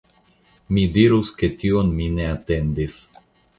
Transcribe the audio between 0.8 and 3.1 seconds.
dirus, ke tion mi ne atendis.